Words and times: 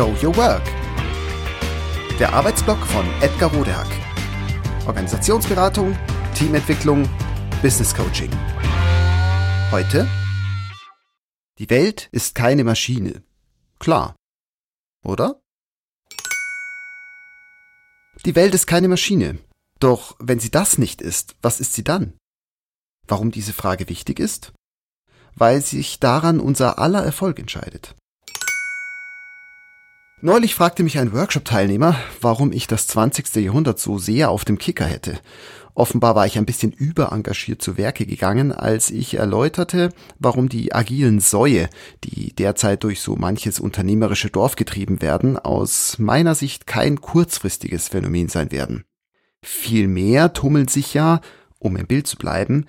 Show 0.00 0.16
Your 0.22 0.34
Work. 0.38 0.64
Der 2.18 2.32
Arbeitsblock 2.32 2.78
von 2.86 3.04
Edgar 3.20 3.52
Rodehack. 3.52 3.86
Organisationsberatung, 4.86 5.94
Teamentwicklung, 6.34 7.06
Business 7.60 7.94
Coaching. 7.94 8.30
Heute? 9.70 10.08
Die 11.58 11.68
Welt 11.68 12.08
ist 12.12 12.34
keine 12.34 12.64
Maschine. 12.64 13.22
Klar. 13.78 14.16
Oder? 15.04 15.42
Die 18.24 18.34
Welt 18.34 18.54
ist 18.54 18.66
keine 18.66 18.88
Maschine. 18.88 19.38
Doch 19.80 20.16
wenn 20.18 20.40
sie 20.40 20.50
das 20.50 20.78
nicht 20.78 21.02
ist, 21.02 21.36
was 21.42 21.60
ist 21.60 21.74
sie 21.74 21.84
dann? 21.84 22.16
Warum 23.06 23.32
diese 23.32 23.52
Frage 23.52 23.90
wichtig 23.90 24.18
ist? 24.18 24.54
Weil 25.34 25.60
sich 25.60 26.00
daran 26.00 26.40
unser 26.40 26.78
aller 26.78 27.04
Erfolg 27.04 27.38
entscheidet. 27.38 27.96
Neulich 30.22 30.54
fragte 30.54 30.82
mich 30.82 30.98
ein 30.98 31.14
Workshop-Teilnehmer, 31.14 31.98
warum 32.20 32.52
ich 32.52 32.66
das 32.66 32.86
20. 32.88 33.36
Jahrhundert 33.36 33.78
so 33.78 33.98
sehr 33.98 34.30
auf 34.30 34.44
dem 34.44 34.58
Kicker 34.58 34.84
hätte. 34.84 35.18
Offenbar 35.72 36.14
war 36.14 36.26
ich 36.26 36.36
ein 36.36 36.44
bisschen 36.44 36.72
überengagiert 36.72 37.62
zu 37.62 37.78
Werke 37.78 38.04
gegangen, 38.04 38.52
als 38.52 38.90
ich 38.90 39.14
erläuterte, 39.14 39.88
warum 40.18 40.50
die 40.50 40.74
agilen 40.74 41.20
Säue, 41.20 41.70
die 42.04 42.34
derzeit 42.34 42.84
durch 42.84 43.00
so 43.00 43.16
manches 43.16 43.60
unternehmerische 43.60 44.28
Dorf 44.28 44.56
getrieben 44.56 45.00
werden, 45.00 45.38
aus 45.38 45.98
meiner 45.98 46.34
Sicht 46.34 46.66
kein 46.66 47.00
kurzfristiges 47.00 47.88
Phänomen 47.88 48.28
sein 48.28 48.52
werden. 48.52 48.84
Vielmehr 49.42 50.34
tummeln 50.34 50.68
sich 50.68 50.92
ja, 50.92 51.22
um 51.58 51.76
im 51.76 51.86
Bild 51.86 52.06
zu 52.06 52.18
bleiben, 52.18 52.66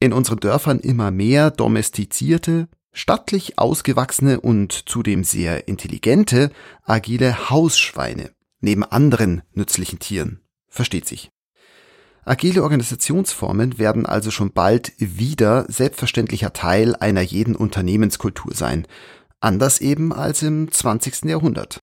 in 0.00 0.14
unseren 0.14 0.40
Dörfern 0.40 0.80
immer 0.80 1.10
mehr 1.10 1.50
domestizierte, 1.50 2.68
stattlich 2.94 3.58
ausgewachsene 3.58 4.40
und 4.40 4.88
zudem 4.88 5.22
sehr 5.24 5.68
intelligente, 5.68 6.50
agile 6.84 7.50
Hausschweine 7.50 8.30
neben 8.60 8.82
anderen 8.82 9.42
nützlichen 9.52 9.98
Tieren. 9.98 10.40
Versteht 10.68 11.06
sich. 11.06 11.30
Agile 12.24 12.62
Organisationsformen 12.62 13.78
werden 13.78 14.06
also 14.06 14.30
schon 14.30 14.52
bald 14.52 14.92
wieder 14.96 15.66
selbstverständlicher 15.68 16.54
Teil 16.54 16.96
einer 16.96 17.20
jeden 17.20 17.54
Unternehmenskultur 17.54 18.54
sein, 18.54 18.86
anders 19.40 19.82
eben 19.82 20.14
als 20.14 20.42
im 20.42 20.72
20. 20.72 21.24
Jahrhundert. 21.24 21.80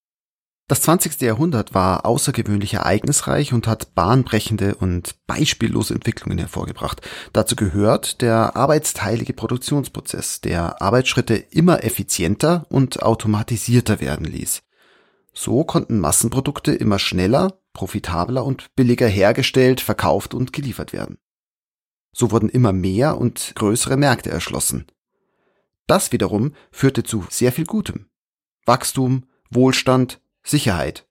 Das 0.71 0.83
20. 0.83 1.19
Jahrhundert 1.19 1.73
war 1.73 2.05
außergewöhnlich 2.05 2.75
ereignisreich 2.75 3.51
und 3.51 3.67
hat 3.67 3.93
bahnbrechende 3.93 4.75
und 4.75 5.17
beispiellose 5.27 5.93
Entwicklungen 5.93 6.37
hervorgebracht. 6.37 7.01
Dazu 7.33 7.57
gehört 7.57 8.21
der 8.21 8.55
arbeitsteilige 8.55 9.33
Produktionsprozess, 9.33 10.39
der 10.39 10.81
Arbeitsschritte 10.81 11.35
immer 11.35 11.83
effizienter 11.83 12.67
und 12.69 13.03
automatisierter 13.03 13.99
werden 13.99 14.25
ließ. 14.25 14.61
So 15.33 15.65
konnten 15.65 15.99
Massenprodukte 15.99 16.73
immer 16.73 16.99
schneller, 16.99 17.59
profitabler 17.73 18.45
und 18.45 18.73
billiger 18.73 19.09
hergestellt, 19.09 19.81
verkauft 19.81 20.33
und 20.33 20.53
geliefert 20.53 20.93
werden. 20.93 21.17
So 22.13 22.31
wurden 22.31 22.47
immer 22.47 22.71
mehr 22.71 23.17
und 23.17 23.51
größere 23.55 23.97
Märkte 23.97 24.29
erschlossen. 24.29 24.85
Das 25.85 26.13
wiederum 26.13 26.53
führte 26.71 27.03
zu 27.03 27.25
sehr 27.29 27.51
viel 27.51 27.65
Gutem. 27.65 28.05
Wachstum, 28.65 29.25
Wohlstand, 29.49 30.20
Sicherheit. 30.43 31.07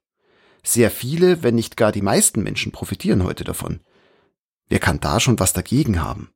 Sehr 0.62 0.90
viele, 0.90 1.42
wenn 1.42 1.54
nicht 1.54 1.76
gar 1.76 1.92
die 1.92 2.02
meisten 2.02 2.42
Menschen 2.42 2.72
profitieren 2.72 3.24
heute 3.24 3.44
davon. 3.44 3.80
Wer 4.68 4.78
kann 4.78 5.00
da 5.00 5.20
schon 5.20 5.38
was 5.38 5.52
dagegen 5.52 6.02
haben? 6.02 6.30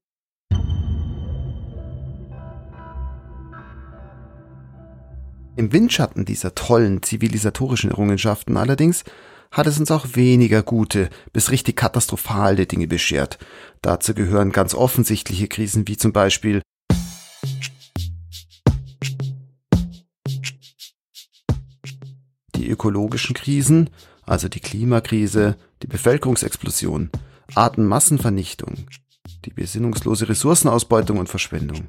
Im 5.56 5.72
Windschatten 5.72 6.24
dieser 6.24 6.54
tollen 6.54 7.02
zivilisatorischen 7.02 7.90
Errungenschaften 7.90 8.56
allerdings 8.56 9.04
hat 9.52 9.68
es 9.68 9.78
uns 9.78 9.92
auch 9.92 10.06
weniger 10.14 10.64
gute 10.64 11.10
bis 11.33 11.52
richtig 11.52 11.77
katastrophale 11.77 12.66
Dinge 12.66 12.88
beschert. 12.88 13.38
Dazu 13.80 14.14
gehören 14.14 14.50
ganz 14.50 14.74
offensichtliche 14.74 15.46
Krisen 15.46 15.86
wie 15.86 15.96
zum 15.96 16.12
Beispiel 16.12 16.60
ökologischen 22.74 23.35
Krisen, 23.35 23.90
also 24.23 24.48
die 24.48 24.61
Klimakrise, 24.61 25.57
die 25.83 25.86
Bevölkerungsexplosion, 25.86 27.11
Artenmassenvernichtung, 27.55 28.86
die 29.45 29.51
besinnungslose 29.51 30.29
Ressourcenausbeutung 30.29 31.18
und 31.18 31.29
Verschwendung. 31.29 31.89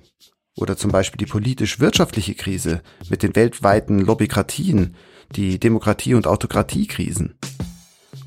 Oder 0.58 0.78
zum 0.78 0.92
Beispiel 0.92 1.18
die 1.18 1.30
politisch-wirtschaftliche 1.30 2.36
Krise 2.36 2.82
mit 3.10 3.24
den 3.24 3.36
weltweiten 3.36 4.00
Lobbykratien, 4.00 4.96
die 5.36 5.60
Demokratie- 5.60 6.14
und 6.14 6.28
Autokratiekrisen. 6.28 7.38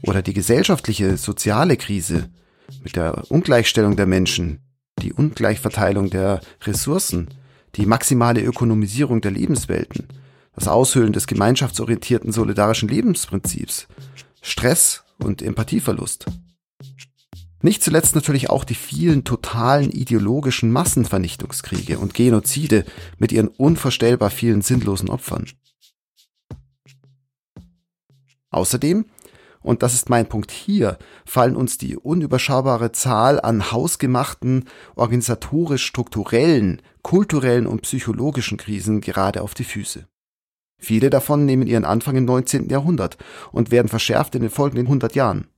Oder 0.02 0.20
die 0.20 0.34
gesellschaftliche, 0.34 1.16
soziale 1.16 1.76
Krise 1.76 2.28
mit 2.82 2.96
der 2.96 3.30
Ungleichstellung 3.30 3.96
der 3.96 4.06
Menschen, 4.06 4.60
die 5.00 5.12
Ungleichverteilung 5.12 6.10
der 6.10 6.40
Ressourcen, 6.64 7.28
die 7.76 7.86
maximale 7.86 8.42
Ökonomisierung 8.42 9.20
der 9.20 9.30
Lebenswelten 9.30 10.08
das 10.58 10.66
Aushöhlen 10.66 11.12
des 11.12 11.28
gemeinschaftsorientierten 11.28 12.32
solidarischen 12.32 12.88
Lebensprinzips, 12.88 13.86
Stress 14.42 15.04
und 15.18 15.40
Empathieverlust. 15.40 16.26
Nicht 17.62 17.82
zuletzt 17.82 18.16
natürlich 18.16 18.50
auch 18.50 18.64
die 18.64 18.74
vielen 18.74 19.22
totalen 19.24 19.90
ideologischen 19.90 20.72
Massenvernichtungskriege 20.72 21.98
und 21.98 22.14
Genozide 22.14 22.84
mit 23.18 23.30
ihren 23.30 23.48
unvorstellbar 23.48 24.30
vielen 24.30 24.62
sinnlosen 24.62 25.10
Opfern. 25.10 25.46
Außerdem, 28.50 29.04
und 29.60 29.82
das 29.82 29.94
ist 29.94 30.08
mein 30.08 30.28
Punkt 30.28 30.50
hier, 30.50 30.98
fallen 31.24 31.54
uns 31.54 31.78
die 31.78 31.96
unüberschaubare 31.96 32.90
Zahl 32.90 33.40
an 33.40 33.70
hausgemachten, 33.70 34.64
organisatorisch 34.96 35.84
strukturellen, 35.84 36.82
kulturellen 37.02 37.66
und 37.66 37.82
psychologischen 37.82 38.56
Krisen 38.56 39.00
gerade 39.00 39.42
auf 39.42 39.54
die 39.54 39.64
Füße. 39.64 40.08
Viele 40.78 41.10
davon 41.10 41.44
nehmen 41.44 41.66
ihren 41.66 41.84
Anfang 41.84 42.16
im 42.16 42.24
19. 42.24 42.68
Jahrhundert 42.68 43.18
und 43.52 43.70
werden 43.70 43.88
verschärft 43.88 44.34
in 44.34 44.42
den 44.42 44.50
folgenden 44.50 44.86
100 44.86 45.14
Jahren. 45.14 45.48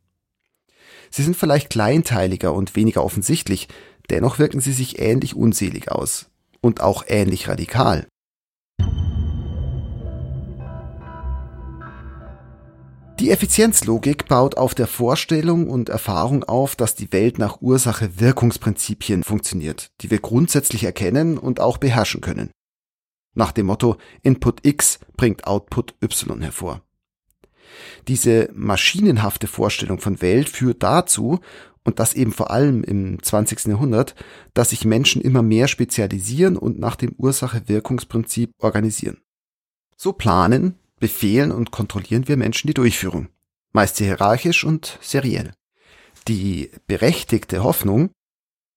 Sie 1.10 1.22
sind 1.22 1.36
vielleicht 1.36 1.70
kleinteiliger 1.70 2.54
und 2.54 2.76
weniger 2.76 3.04
offensichtlich, 3.04 3.69
dennoch 4.09 4.38
wirken 4.38 4.60
sie 4.60 4.72
sich 4.72 4.98
ähnlich 4.98 5.36
unselig 5.36 5.91
aus 5.91 6.30
und 6.60 6.80
auch 6.80 7.04
ähnlich 7.06 7.48
radikal. 7.48 8.06
Die 13.20 13.30
Effizienzlogik 13.30 14.28
baut 14.28 14.56
auf 14.56 14.75
der 14.75 14.86
Vorstellung 14.86 15.69
und 15.69 15.91
Erfahrung 15.91 16.42
auf, 16.44 16.75
dass 16.75 16.94
die 16.94 17.12
Welt 17.12 17.38
nach 17.38 17.60
Ursache-Wirkungsprinzipien 17.60 19.25
funktioniert, 19.25 19.91
die 20.00 20.10
wir 20.10 20.20
grundsätzlich 20.20 20.84
erkennen 20.84 21.36
und 21.36 21.60
auch 21.60 21.76
beherrschen 21.76 22.22
können. 22.22 22.50
Nach 23.34 23.52
dem 23.52 23.66
Motto 23.66 23.96
Input 24.22 24.66
X 24.66 24.98
bringt 25.16 25.46
Output 25.46 25.94
Y 26.02 26.41
hervor. 26.41 26.82
Diese 28.08 28.50
maschinenhafte 28.52 29.46
Vorstellung 29.46 30.00
von 30.00 30.20
Welt 30.20 30.48
führt 30.48 30.82
dazu, 30.82 31.41
und 31.82 31.98
das 31.98 32.12
eben 32.14 32.32
vor 32.32 32.50
allem 32.50 32.84
im 32.84 33.22
20. 33.22 33.66
Jahrhundert, 33.66 34.14
dass 34.52 34.70
sich 34.70 34.84
Menschen 34.84 35.22
immer 35.22 35.42
mehr 35.42 35.66
spezialisieren 35.66 36.56
und 36.56 36.78
nach 36.78 36.94
dem 36.96 37.12
Ursache-Wirkungsprinzip 37.16 38.52
organisieren. 38.58 39.18
So 39.97 40.12
planen, 40.12 40.74
befehlen 40.98 41.50
und 41.50 41.70
kontrollieren 41.70 42.28
wir 42.28 42.36
Menschen 42.36 42.66
die 42.66 42.74
Durchführung, 42.74 43.28
meist 43.72 43.97
hierarchisch 43.98 44.64
und 44.64 44.98
seriell. 45.00 45.52
Die 46.28 46.70
berechtigte 46.86 47.64
Hoffnung, 47.64 48.10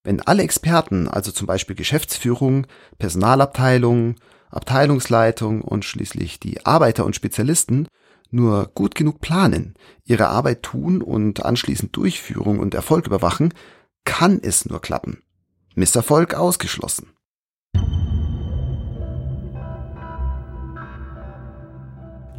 wenn 0.04 0.22
alle 0.22 0.44
Experten, 0.44 1.08
also 1.08 1.32
zum 1.32 1.48
Beispiel 1.48 1.76
Geschäftsführung, 1.76 2.68
Personalabteilung, 3.00 4.16
Abteilungsleitung 4.54 5.62
und 5.62 5.86
schließlich 5.86 6.40
die 6.40 6.66
Arbeiter 6.66 7.06
und 7.06 7.16
Spezialisten 7.16 7.88
nur 8.32 8.72
gut 8.74 8.96
genug 8.96 9.22
planen, 9.22 9.76
ihre 10.06 10.28
Arbeit 10.28 10.64
tun 10.64 11.02
und 11.02 11.46
anschließend 11.46 11.96
Durchführung 11.96 12.60
und 12.60 12.74
Erfolg 12.74 13.08
überwachen, 13.08 13.54
kann 14.06 14.40
es 14.42 14.66
nur 14.66 14.82
klappen. 14.82 15.22
Misserfolg 15.76 16.34
ausgeschlossen. 16.34 17.12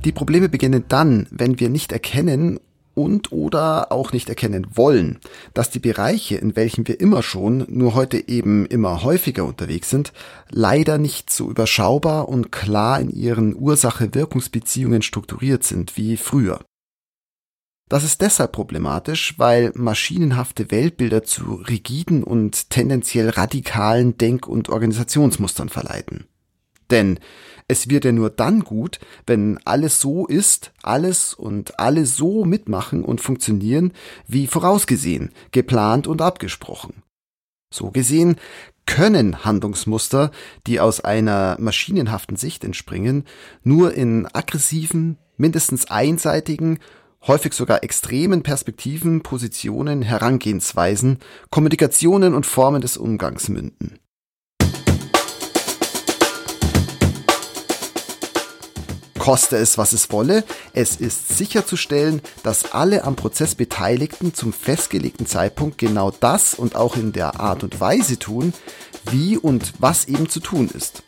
Die 0.04 0.12
Probleme 0.12 0.48
beginnen 0.48 0.84
dann, 0.88 1.26
wenn 1.30 1.58
wir 1.58 1.70
nicht 1.70 1.90
erkennen 1.90 2.60
und 2.94 3.32
oder 3.32 3.92
auch 3.92 4.12
nicht 4.12 4.28
erkennen 4.28 4.66
wollen, 4.74 5.18
dass 5.52 5.70
die 5.70 5.78
Bereiche, 5.78 6.36
in 6.36 6.56
welchen 6.56 6.86
wir 6.88 7.00
immer 7.00 7.22
schon, 7.22 7.66
nur 7.68 7.94
heute 7.94 8.28
eben 8.28 8.66
immer 8.66 9.02
häufiger 9.02 9.44
unterwegs 9.44 9.90
sind, 9.90 10.12
leider 10.50 10.98
nicht 10.98 11.30
so 11.30 11.50
überschaubar 11.50 12.28
und 12.28 12.52
klar 12.52 13.00
in 13.00 13.10
ihren 13.10 13.56
Ursache-Wirkungsbeziehungen 13.56 15.02
strukturiert 15.02 15.64
sind 15.64 15.96
wie 15.96 16.16
früher. 16.16 16.60
Das 17.88 18.02
ist 18.02 18.22
deshalb 18.22 18.52
problematisch, 18.52 19.38
weil 19.38 19.70
maschinenhafte 19.74 20.70
Weltbilder 20.70 21.22
zu 21.22 21.54
rigiden 21.54 22.24
und 22.24 22.70
tendenziell 22.70 23.28
radikalen 23.28 24.16
Denk- 24.16 24.48
und 24.48 24.70
Organisationsmustern 24.70 25.68
verleiten. 25.68 26.26
Denn 26.90 27.18
es 27.66 27.88
wird 27.88 28.04
ja 28.04 28.12
nur 28.12 28.30
dann 28.30 28.60
gut, 28.60 29.00
wenn 29.26 29.58
alles 29.64 30.00
so 30.00 30.26
ist, 30.26 30.72
alles 30.82 31.32
und 31.32 31.78
alle 31.78 32.04
so 32.04 32.44
mitmachen 32.44 33.04
und 33.04 33.20
funktionieren, 33.20 33.92
wie 34.26 34.46
vorausgesehen, 34.46 35.30
geplant 35.50 36.06
und 36.06 36.20
abgesprochen. 36.20 37.02
So 37.72 37.90
gesehen 37.90 38.36
können 38.86 39.44
Handlungsmuster, 39.44 40.30
die 40.66 40.78
aus 40.78 41.00
einer 41.00 41.56
maschinenhaften 41.58 42.36
Sicht 42.36 42.64
entspringen, 42.64 43.24
nur 43.62 43.94
in 43.94 44.28
aggressiven, 44.32 45.18
mindestens 45.36 45.90
einseitigen, 45.90 46.78
häufig 47.26 47.54
sogar 47.54 47.82
extremen 47.82 48.42
Perspektiven, 48.42 49.22
Positionen, 49.22 50.02
Herangehensweisen, 50.02 51.18
Kommunikationen 51.50 52.34
und 52.34 52.44
Formen 52.44 52.82
des 52.82 52.98
Umgangs 52.98 53.48
münden. 53.48 53.98
Koste 59.24 59.56
es, 59.56 59.78
was 59.78 59.94
es 59.94 60.12
wolle, 60.12 60.44
es 60.74 60.96
ist 60.96 61.38
sicherzustellen, 61.38 62.20
dass 62.42 62.74
alle 62.74 63.04
am 63.04 63.16
Prozess 63.16 63.54
Beteiligten 63.54 64.34
zum 64.34 64.52
festgelegten 64.52 65.24
Zeitpunkt 65.24 65.78
genau 65.78 66.10
das 66.10 66.52
und 66.52 66.76
auch 66.76 66.94
in 66.94 67.12
der 67.12 67.40
Art 67.40 67.64
und 67.64 67.80
Weise 67.80 68.18
tun, 68.18 68.52
wie 69.10 69.38
und 69.38 69.72
was 69.78 70.04
eben 70.08 70.28
zu 70.28 70.40
tun 70.40 70.68
ist. 70.68 71.04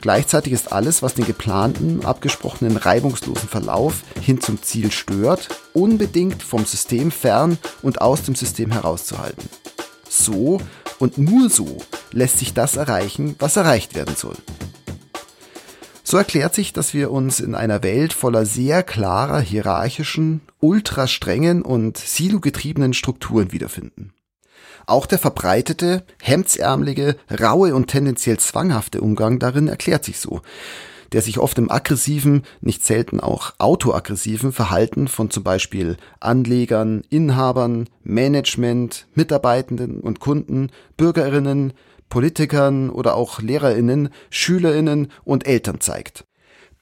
Gleichzeitig 0.00 0.52
ist 0.52 0.70
alles, 0.70 1.02
was 1.02 1.14
den 1.14 1.26
geplanten, 1.26 2.04
abgesprochenen, 2.04 2.76
reibungslosen 2.76 3.48
Verlauf 3.48 4.04
hin 4.20 4.40
zum 4.40 4.62
Ziel 4.62 4.92
stört, 4.92 5.48
unbedingt 5.72 6.44
vom 6.44 6.64
System 6.64 7.10
fern 7.10 7.58
und 7.82 8.00
aus 8.00 8.22
dem 8.22 8.36
System 8.36 8.70
herauszuhalten. 8.70 9.50
So 10.08 10.60
und 11.00 11.18
nur 11.18 11.50
so 11.50 11.78
lässt 12.12 12.38
sich 12.38 12.54
das 12.54 12.76
erreichen, 12.76 13.34
was 13.40 13.56
erreicht 13.56 13.96
werden 13.96 14.14
soll. 14.14 14.36
So 16.10 16.16
erklärt 16.16 16.56
sich, 16.56 16.72
dass 16.72 16.92
wir 16.92 17.12
uns 17.12 17.38
in 17.38 17.54
einer 17.54 17.84
Welt 17.84 18.12
voller 18.12 18.44
sehr 18.44 18.82
klarer, 18.82 19.38
hierarchischen, 19.38 20.40
ultra 20.58 21.06
strengen 21.06 21.62
und 21.62 21.98
silogetriebenen 21.98 22.94
Strukturen 22.94 23.52
wiederfinden. 23.52 24.12
Auch 24.86 25.06
der 25.06 25.20
verbreitete, 25.20 26.02
hemdsärmelige, 26.20 27.14
raue 27.40 27.76
und 27.76 27.86
tendenziell 27.86 28.38
zwanghafte 28.38 29.02
Umgang 29.02 29.38
darin 29.38 29.68
erklärt 29.68 30.04
sich 30.04 30.18
so, 30.18 30.40
der 31.12 31.22
sich 31.22 31.38
oft 31.38 31.56
im 31.58 31.70
aggressiven, 31.70 32.42
nicht 32.60 32.84
selten 32.84 33.20
auch 33.20 33.52
autoaggressiven 33.58 34.50
Verhalten 34.50 35.06
von 35.06 35.30
zum 35.30 35.44
Beispiel 35.44 35.96
Anlegern, 36.18 37.04
Inhabern, 37.08 37.88
Management, 38.02 39.06
Mitarbeitenden 39.14 40.00
und 40.00 40.18
Kunden, 40.18 40.70
Bürgerinnen, 40.96 41.72
Politikern 42.10 42.90
oder 42.90 43.14
auch 43.14 43.40
Lehrerinnen, 43.40 44.10
Schülerinnen 44.28 45.10
und 45.24 45.46
Eltern 45.46 45.80
zeigt. 45.80 46.26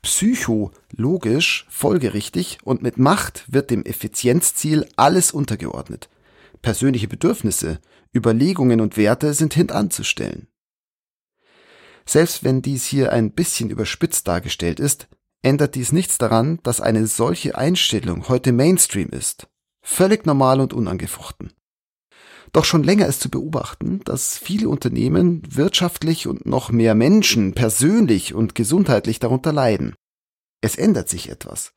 Psychologisch 0.03 1.67
folgerichtig 1.69 2.59
und 2.65 2.83
mit 2.83 2.99
Macht 2.99 3.45
wird 3.47 3.71
dem 3.71 3.85
Effizienzziel 3.85 4.89
alles 4.97 5.31
untergeordnet. 5.31 6.09
Persönliche 6.63 7.07
Bedürfnisse, 7.07 7.79
Überlegungen 8.15 8.81
und 8.81 8.97
Werte 8.97 9.35
sind 9.35 9.55
hintanzustellen. 9.55 10.49
Selbst 12.07 12.43
wenn 12.43 12.63
dies 12.63 12.87
hier 12.87 13.13
ein 13.13 13.33
bisschen 13.33 13.71
überspitzt 13.71 14.27
dargestellt 14.27 14.81
ist, 14.81 15.09
ändert 15.43 15.75
dies 15.75 15.93
nichts 15.93 16.17
daran, 16.17 16.59
dass 16.63 16.81
eine 16.81 17.07
solche 17.07 17.57
Einstellung 17.57 18.29
heute 18.29 18.53
Mainstream 18.53 19.11
ist. 19.11 19.49
Völlig 19.83 20.27
normal 20.27 20.61
und 20.61 20.73
unangefochten. 20.73 21.53
Doch 22.53 22.65
schon 22.65 22.83
länger 22.83 23.07
ist 23.07 23.21
zu 23.21 23.31
beobachten, 23.31 24.01
dass 24.05 24.39
viele 24.39 24.69
Unternehmen 24.69 25.43
wirtschaftlich 25.49 26.27
und 26.27 26.47
noch 26.47 26.71
mehr 26.71 26.95
Menschen 26.95 27.53
persönlich 27.53 28.35
und 28.35 28.55
gesundheitlich 28.55 29.19
darunter 29.19 29.53
leiden. 29.53 29.95
Es 30.61 30.77
ändert 30.77 31.09
sich 31.09 31.29
etwas. 31.29 31.73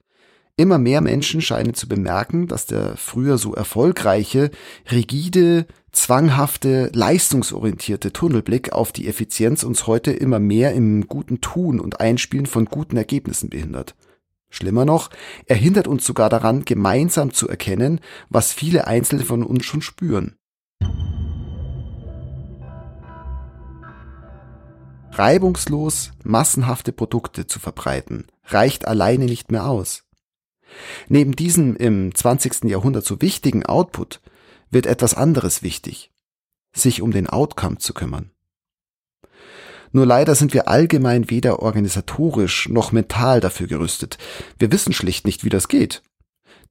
Immer 0.58 0.78
mehr 0.78 1.02
Menschen 1.02 1.42
scheinen 1.42 1.74
zu 1.74 1.88
bemerken, 1.88 2.48
dass 2.48 2.66
der 2.66 2.98
früher 2.98 3.38
so 3.38 3.54
erfolgreiche, 3.54 4.52
rigide, 4.92 5.66
zwanghafte, 5.92 6.92
leistungsorientierte 6.94 8.14
Tunnelblick 8.14 8.74
auf 8.74 8.92
die 8.92 9.08
Effizienz 9.08 9.64
uns 9.64 9.88
heute 9.88 10.12
immer 10.12 10.40
mehr 10.40 10.74
im 10.74 11.08
guten 11.08 11.42
Tun 11.42 11.80
und 11.80 12.00
Einspielen 12.00 12.46
von 12.46 12.66
guten 12.66 12.98
Ergebnissen 12.98 13.50
behindert. 13.50 13.96
Schlimmer 14.50 14.84
noch, 14.84 15.10
er 15.46 15.56
hindert 15.56 15.88
uns 15.88 16.06
sogar 16.06 16.30
daran, 16.30 16.66
gemeinsam 16.66 17.34
zu 17.34 17.48
erkennen, 17.48 18.02
was 18.30 18.52
viele 18.52 18.86
Einzelne 18.86 19.24
von 19.24 19.44
uns 19.44 19.66
schon 19.66 19.82
spüren. 19.82 20.36
Reibungslos 25.14 26.12
massenhafte 26.24 26.94
Produkte 26.94 27.46
zu 27.46 27.60
verbreiten, 27.60 28.28
reicht 28.46 28.88
alleine 28.88 29.26
nicht 29.26 29.52
mehr 29.52 29.68
aus. 29.68 30.04
Neben 31.10 31.36
diesem 31.36 31.76
im 31.76 32.16
20. 32.16 32.64
Jahrhundert 32.66 33.06
so 33.06 33.22
wichtigen 33.22 33.66
Output 33.66 34.22
wird 34.70 34.86
etwas 34.86 35.14
anderes 35.14 35.64
wichtig, 35.64 36.12
sich 36.74 37.02
um 37.02 37.12
den 37.12 37.28
Outcome 37.28 37.78
zu 37.78 37.94
kümmern. 37.94 38.32
Nur 39.92 40.06
leider 40.06 40.36
sind 40.36 40.54
wir 40.54 40.70
allgemein 40.70 41.30
weder 41.30 41.60
organisatorisch 41.60 42.70
noch 42.70 42.94
mental 42.94 43.42
dafür 43.42 43.68
gerüstet. 43.68 44.18
Wir 44.58 44.72
wissen 44.72 44.94
schlicht 44.94 45.26
nicht, 45.26 45.44
wie 45.44 45.50
das 45.50 45.68
geht. 45.68 46.02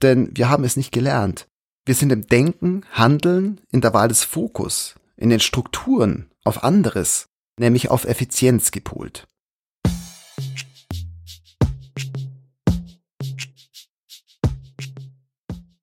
Denn 0.01 0.31
wir 0.35 0.49
haben 0.49 0.65
es 0.65 0.79
nicht 0.79 0.93
gelernt. 0.93 1.47
Wir 1.85 1.95
sind 1.95 2.11
im 2.13 2.27
Denken, 2.27 2.87
Handeln, 2.93 3.61
in 3.71 3.83
der 3.83 3.93
Wahl 3.93 4.09
des 4.09 4.25
Fokus, 4.25 4.95
in 5.17 5.29
den 5.29 5.41
Strukturen 5.41 6.31
auf 6.45 6.65
anderes, 6.65 7.30
nämlich 7.61 7.91
auf 7.91 8.05
Effizienz 8.05 8.73
gepolt. 8.73 9.29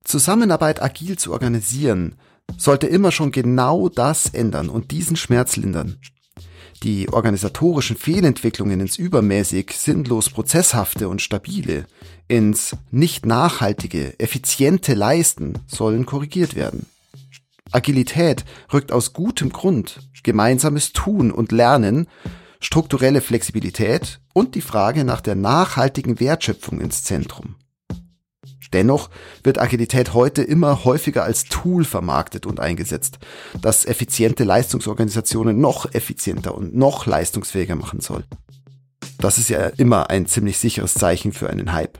Zusammenarbeit 0.03 0.81
agil 0.81 1.17
zu 1.17 1.33
organisieren, 1.33 2.15
sollte 2.57 2.87
immer 2.87 3.11
schon 3.11 3.31
genau 3.31 3.89
das 3.89 4.29
ändern 4.29 4.69
und 4.69 4.91
diesen 4.91 5.15
Schmerz 5.15 5.57
lindern. 5.57 5.99
Die 6.83 7.09
organisatorischen 7.09 7.97
Fehlentwicklungen 7.97 8.79
ins 8.79 8.97
übermäßig, 8.97 9.71
sinnlos 9.75 10.29
prozesshafte 10.29 11.09
und 11.09 11.21
stabile, 11.21 11.85
ins 12.27 12.75
nicht 12.89 13.25
nachhaltige, 13.25 14.19
effiziente 14.19 14.93
Leisten 14.93 15.59
sollen 15.67 16.05
korrigiert 16.05 16.55
werden. 16.55 16.85
Agilität 17.71 18.45
rückt 18.71 18.91
aus 18.91 19.13
gutem 19.13 19.51
Grund 19.51 19.99
gemeinsames 20.27 20.91
Tun 20.91 21.31
und 21.31 21.53
Lernen, 21.53 22.05
strukturelle 22.59 23.21
Flexibilität 23.21 24.19
und 24.33 24.55
die 24.55 24.61
Frage 24.61 25.05
nach 25.05 25.21
der 25.21 25.35
nachhaltigen 25.35 26.19
Wertschöpfung 26.19 26.81
ins 26.81 27.05
Zentrum. 27.05 27.55
Dennoch 28.73 29.09
wird 29.43 29.59
Agilität 29.59 30.13
heute 30.13 30.43
immer 30.43 30.83
häufiger 30.83 31.23
als 31.23 31.45
Tool 31.45 31.85
vermarktet 31.85 32.45
und 32.45 32.59
eingesetzt, 32.59 33.19
das 33.61 33.85
effiziente 33.85 34.43
Leistungsorganisationen 34.43 35.61
noch 35.61 35.93
effizienter 35.93 36.53
und 36.53 36.75
noch 36.75 37.05
leistungsfähiger 37.05 37.75
machen 37.75 38.01
soll. 38.01 38.25
Das 39.19 39.37
ist 39.37 39.49
ja 39.49 39.67
immer 39.77 40.09
ein 40.09 40.25
ziemlich 40.25 40.57
sicheres 40.57 40.93
Zeichen 40.93 41.31
für 41.31 41.49
einen 41.49 41.71
Hype. 41.71 41.97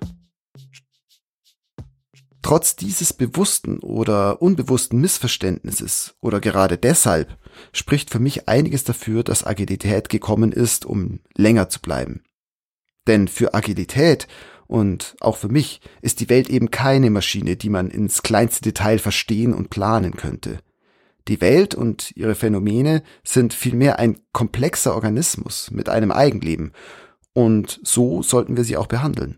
Trotz 2.48 2.78
dieses 2.78 3.12
bewussten 3.12 3.80
oder 3.80 4.42
unbewussten 4.42 5.02
Missverständnisses 5.02 6.16
oder 6.22 6.40
gerade 6.40 6.78
deshalb 6.78 7.38
spricht 7.74 8.10
für 8.10 8.20
mich 8.20 8.48
einiges 8.48 8.86
dafür, 8.86 9.24
dass 9.24 9.46
Agilität 9.46 10.08
gekommen 10.08 10.54
ist, 10.54 10.86
um 10.86 11.20
länger 11.36 11.68
zu 11.68 11.82
bleiben. 11.82 12.24
Denn 13.06 13.28
für 13.28 13.54
Agilität 13.54 14.30
und 14.66 15.18
auch 15.20 15.36
für 15.36 15.50
mich 15.50 15.82
ist 16.02 16.22
die 16.22 16.30
Welt 16.30 16.50
eben 16.50 16.72
keine 16.72 17.10
Maschine, 17.10 17.58
die 17.58 17.70
man 17.70 17.90
ins 17.90 18.24
kleinste 18.24 18.62
Detail 18.62 19.00
verstehen 19.00 19.54
und 19.54 19.70
planen 19.70 20.16
könnte. 20.16 20.60
Die 21.28 21.42
Welt 21.42 21.76
und 21.76 22.16
ihre 22.16 22.36
Phänomene 22.36 23.04
sind 23.26 23.54
vielmehr 23.54 24.00
ein 24.00 24.22
komplexer 24.32 24.96
Organismus 24.96 25.70
mit 25.72 25.90
einem 25.90 26.14
Eigenleben. 26.14 26.72
Und 27.34 27.82
so 27.84 28.24
sollten 28.24 28.56
wir 28.56 28.64
sie 28.64 28.78
auch 28.78 28.88
behandeln. 28.88 29.38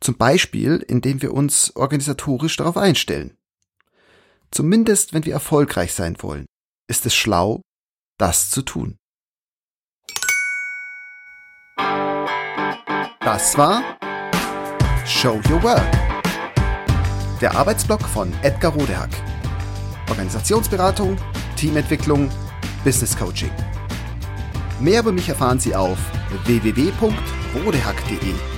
Zum 0.00 0.16
Beispiel, 0.16 0.84
indem 0.86 1.22
wir 1.22 1.34
uns 1.34 1.74
organisatorisch 1.74 2.56
darauf 2.56 2.76
einstellen. 2.76 3.36
Zumindest, 4.50 5.12
wenn 5.12 5.24
wir 5.24 5.34
erfolgreich 5.34 5.92
sein 5.92 6.16
wollen, 6.20 6.46
ist 6.88 7.06
es 7.06 7.14
schlau, 7.14 7.62
das 8.18 8.50
zu 8.50 8.62
tun. 8.62 8.96
Das 13.20 13.58
war 13.58 13.98
Show 15.04 15.40
Your 15.50 15.62
Work. 15.62 15.86
Der 17.40 17.54
Arbeitsblock 17.54 18.02
von 18.02 18.32
Edgar 18.42 18.72
Rodehack. 18.72 19.10
Organisationsberatung, 20.08 21.16
Teamentwicklung, 21.56 22.30
Business 22.84 23.16
Coaching. 23.16 23.50
Mehr 24.80 25.00
über 25.00 25.12
mich 25.12 25.28
erfahren 25.28 25.60
Sie 25.60 25.74
auf 25.74 25.98
www.rodehack.de 26.46 28.57